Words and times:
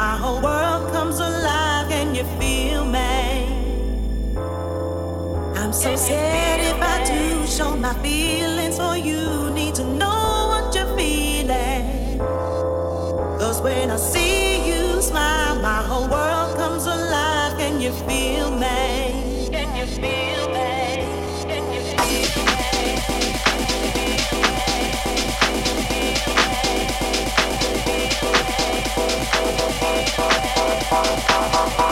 my 0.00 0.16
whole 0.16 0.40
world 0.40 0.90
comes 0.94 1.18
alive. 1.20 1.86
Can 1.90 2.14
you 2.14 2.24
feel 2.40 2.84
me? 2.86 3.12
I'm 5.60 5.74
so 5.74 5.94
sad 5.94 6.58
if 6.72 6.80
I 6.94 6.96
do 7.12 7.46
show 7.46 7.76
my 7.76 7.92
feelings 8.04 8.78
for 8.78 8.96
you. 8.96 9.50
Need 9.50 9.74
to 9.74 9.84
know 10.00 10.22
what 10.50 10.74
you're 10.74 10.92
feeling. 10.96 12.18
Cause 13.40 13.60
when 13.60 13.90
I 13.90 13.98
see 14.12 14.66
you 14.70 15.02
smile, 15.02 15.56
my 15.70 15.82
whole 15.88 16.08
world 16.16 16.56
comes 16.56 16.86
alive. 16.86 17.52
Can 17.58 17.74
you 17.84 17.92
feel 18.08 18.48
me? 18.64 19.48
Can 19.54 19.68
you 19.78 19.86
feel 20.00 20.29
Ha 31.28 31.48
ha 31.52 31.64
ha! 31.76 31.89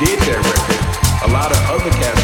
did 0.00 0.18
that 0.20 0.40
record, 0.40 1.28
a 1.28 1.30
lot 1.30 1.52
of 1.52 1.60
other 1.68 1.90
cats 2.00 2.19